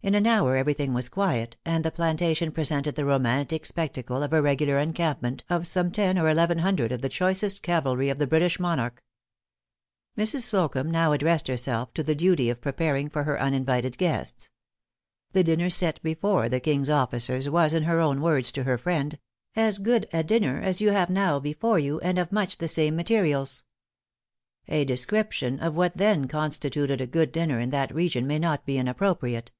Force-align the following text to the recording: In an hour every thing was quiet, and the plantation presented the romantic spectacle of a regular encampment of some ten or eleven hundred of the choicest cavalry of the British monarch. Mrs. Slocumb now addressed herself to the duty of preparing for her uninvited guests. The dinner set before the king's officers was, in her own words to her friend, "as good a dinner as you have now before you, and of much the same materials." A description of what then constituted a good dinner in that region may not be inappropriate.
In 0.00 0.14
an 0.14 0.28
hour 0.28 0.56
every 0.56 0.72
thing 0.74 0.94
was 0.94 1.08
quiet, 1.10 1.56
and 1.66 1.84
the 1.84 1.90
plantation 1.90 2.50
presented 2.52 2.94
the 2.94 3.04
romantic 3.04 3.66
spectacle 3.66 4.22
of 4.22 4.32
a 4.32 4.40
regular 4.40 4.78
encampment 4.78 5.44
of 5.50 5.66
some 5.66 5.90
ten 5.90 6.16
or 6.18 6.30
eleven 6.30 6.60
hundred 6.60 6.92
of 6.92 7.02
the 7.02 7.08
choicest 7.10 7.62
cavalry 7.64 8.08
of 8.08 8.16
the 8.18 8.26
British 8.26 8.58
monarch. 8.60 9.02
Mrs. 10.16 10.42
Slocumb 10.42 10.90
now 10.90 11.12
addressed 11.12 11.46
herself 11.48 11.92
to 11.94 12.02
the 12.04 12.14
duty 12.14 12.48
of 12.48 12.60
preparing 12.62 13.10
for 13.10 13.24
her 13.24 13.34
uninvited 13.38 13.98
guests. 13.98 14.48
The 15.32 15.42
dinner 15.44 15.68
set 15.68 16.00
before 16.00 16.48
the 16.48 16.60
king's 16.60 16.88
officers 16.88 17.50
was, 17.50 17.74
in 17.74 17.82
her 17.82 18.00
own 18.00 18.20
words 18.22 18.50
to 18.52 18.62
her 18.64 18.78
friend, 18.78 19.18
"as 19.56 19.76
good 19.78 20.08
a 20.12 20.22
dinner 20.22 20.60
as 20.62 20.80
you 20.80 20.88
have 20.90 21.10
now 21.10 21.38
before 21.40 21.80
you, 21.80 21.98
and 22.00 22.18
of 22.18 22.30
much 22.32 22.58
the 22.58 22.68
same 22.68 22.94
materials." 22.96 23.64
A 24.68 24.84
description 24.86 25.58
of 25.58 25.76
what 25.76 25.96
then 25.98 26.28
constituted 26.28 27.00
a 27.02 27.06
good 27.06 27.30
dinner 27.32 27.58
in 27.60 27.70
that 27.70 27.94
region 27.94 28.26
may 28.28 28.38
not 28.38 28.64
be 28.64 28.78
inappropriate. 28.78 29.50